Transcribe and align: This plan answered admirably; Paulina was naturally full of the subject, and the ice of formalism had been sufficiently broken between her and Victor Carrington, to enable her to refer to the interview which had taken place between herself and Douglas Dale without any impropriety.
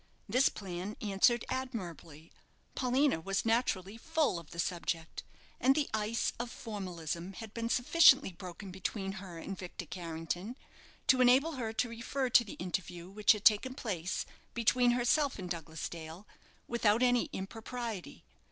This 0.27 0.49
plan 0.49 0.97
answered 0.99 1.45
admirably; 1.47 2.31
Paulina 2.73 3.19
was 3.21 3.45
naturally 3.45 3.99
full 3.99 4.39
of 4.39 4.49
the 4.49 4.57
subject, 4.57 5.21
and 5.59 5.75
the 5.75 5.87
ice 5.93 6.33
of 6.39 6.49
formalism 6.49 7.33
had 7.33 7.53
been 7.53 7.69
sufficiently 7.69 8.31
broken 8.31 8.71
between 8.71 9.11
her 9.21 9.37
and 9.37 9.55
Victor 9.55 9.85
Carrington, 9.85 10.57
to 11.05 11.21
enable 11.21 11.51
her 11.51 11.71
to 11.73 11.87
refer 11.87 12.31
to 12.31 12.43
the 12.43 12.53
interview 12.53 13.09
which 13.11 13.33
had 13.33 13.45
taken 13.45 13.75
place 13.75 14.25
between 14.55 14.93
herself 14.93 15.37
and 15.37 15.51
Douglas 15.51 15.87
Dale 15.87 16.25
without 16.67 17.03
any 17.03 17.29
impropriety. 17.31 18.23